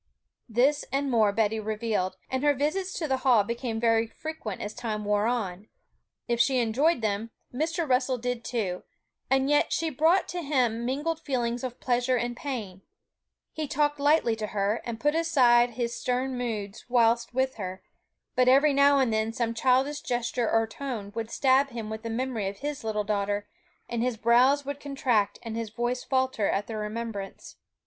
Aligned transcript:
This 0.49 0.83
and 0.91 1.11
more 1.11 1.31
Betty 1.31 1.59
revealed; 1.59 2.17
and 2.27 2.43
her 2.43 2.55
visits 2.55 2.91
to 2.93 3.07
the 3.07 3.17
Hall 3.17 3.43
became 3.43 3.79
very 3.79 4.07
frequent 4.07 4.59
as 4.59 4.73
time 4.73 5.05
wore 5.05 5.27
on. 5.27 5.67
If 6.27 6.39
she 6.39 6.57
enjoyed 6.57 7.01
them, 7.03 7.29
Mr. 7.53 7.87
Russell 7.87 8.17
did 8.17 8.43
too, 8.43 8.81
and 9.29 9.47
yet 9.47 9.71
she 9.71 9.91
brought 9.91 10.27
to 10.29 10.41
him 10.41 10.85
mingled 10.87 11.19
feelings 11.19 11.63
of 11.63 11.79
pleasure 11.79 12.15
and 12.15 12.35
pain. 12.35 12.81
He 13.53 13.67
talked 13.67 13.99
lightly 13.99 14.35
to 14.37 14.47
her, 14.47 14.81
and 14.85 14.99
put 14.99 15.13
aside 15.13 15.75
his 15.75 15.93
stern 15.95 16.35
moods 16.35 16.83
whilst 16.89 17.35
with 17.35 17.57
her; 17.57 17.83
but 18.35 18.47
every 18.47 18.73
now 18.73 18.97
and 18.97 19.13
then 19.13 19.31
some 19.31 19.53
childish 19.53 20.01
gesture 20.01 20.49
or 20.49 20.65
tone 20.65 21.11
would 21.13 21.29
stab 21.29 21.69
him 21.69 21.91
with 21.91 22.01
the 22.01 22.09
memory 22.09 22.47
of 22.47 22.57
his 22.57 22.83
little 22.83 23.03
daughter, 23.03 23.47
and 23.87 24.01
his 24.01 24.17
brows 24.17 24.65
would 24.65 24.79
contract 24.79 25.37
and 25.43 25.55
his 25.55 25.69
voice 25.69 26.03
falter 26.03 26.49
at 26.49 26.65
the 26.65 26.75
remembrance. 26.75 27.57